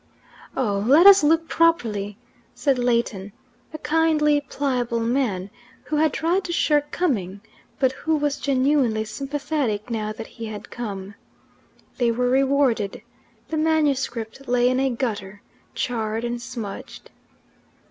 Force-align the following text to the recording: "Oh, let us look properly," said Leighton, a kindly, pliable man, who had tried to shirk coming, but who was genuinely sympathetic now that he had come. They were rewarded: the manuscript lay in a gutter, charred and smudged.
"Oh, 0.57 0.79
let 0.87 1.05
us 1.05 1.23
look 1.23 1.47
properly," 1.47 2.17
said 2.55 2.79
Leighton, 2.79 3.33
a 3.71 3.77
kindly, 3.77 4.41
pliable 4.49 4.99
man, 4.99 5.51
who 5.83 5.97
had 5.97 6.11
tried 6.11 6.43
to 6.45 6.51
shirk 6.51 6.89
coming, 6.89 7.39
but 7.77 7.91
who 7.91 8.15
was 8.15 8.39
genuinely 8.39 9.05
sympathetic 9.05 9.91
now 9.91 10.11
that 10.11 10.25
he 10.25 10.47
had 10.47 10.71
come. 10.71 11.13
They 11.99 12.09
were 12.09 12.29
rewarded: 12.29 13.03
the 13.49 13.57
manuscript 13.57 14.47
lay 14.47 14.69
in 14.69 14.79
a 14.79 14.89
gutter, 14.89 15.43
charred 15.75 16.23
and 16.23 16.41
smudged. 16.41 17.11